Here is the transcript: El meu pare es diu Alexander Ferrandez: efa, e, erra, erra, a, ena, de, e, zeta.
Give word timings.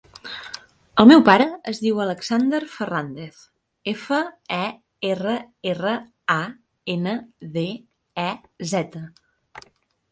El 1.01 1.07
meu 1.09 1.19
pare 1.27 1.45
es 1.71 1.81
diu 1.87 2.01
Alexander 2.05 2.61
Ferrandez: 2.77 3.43
efa, 3.93 4.19
e, 4.57 4.73
erra, 5.13 5.37
erra, 5.75 5.95
a, 6.41 6.43
ena, 6.99 7.17
de, 7.59 7.69
e, 8.27 8.31
zeta. 8.77 9.07